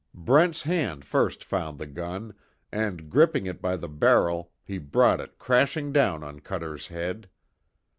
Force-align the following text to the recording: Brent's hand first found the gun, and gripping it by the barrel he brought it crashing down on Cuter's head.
Brent's 0.15 0.63
hand 0.63 1.05
first 1.05 1.43
found 1.43 1.77
the 1.77 1.85
gun, 1.85 2.33
and 2.71 3.07
gripping 3.07 3.45
it 3.45 3.61
by 3.61 3.75
the 3.77 3.87
barrel 3.87 4.51
he 4.63 4.79
brought 4.79 5.21
it 5.21 5.37
crashing 5.37 5.91
down 5.91 6.23
on 6.23 6.39
Cuter's 6.39 6.87
head. 6.87 7.29